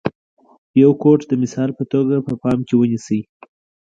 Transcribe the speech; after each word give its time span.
یو 0.81 0.91
کوټ 1.01 1.19
د 1.27 1.31
مثال 1.43 1.69
په 1.79 1.83
توګه 1.93 2.15
په 2.27 2.33
پام 2.43 2.59
کې 2.67 2.75
ونیسئ. 2.77 3.19